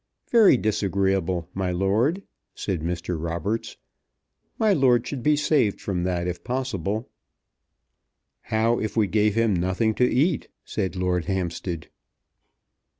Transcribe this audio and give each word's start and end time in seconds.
"Very 0.31 0.57
disagreeable, 0.57 1.47
my 1.53 1.69
lord," 1.71 2.23
said 2.55 2.81
Mr. 2.81 3.23
Roberts. 3.23 3.77
"My 4.57 4.73
lord 4.73 5.05
should 5.05 5.21
be 5.21 5.35
saved 5.35 5.79
from 5.79 6.05
that 6.05 6.27
if 6.27 6.43
possible." 6.43 7.07
"How 8.49 8.79
if 8.79 8.97
we 8.97 9.05
gave 9.05 9.35
him 9.35 9.53
nothing 9.55 9.93
to 10.01 10.11
eat?" 10.11 10.47
said 10.65 10.95
Lord 10.95 11.25
Hampstead. 11.25 11.87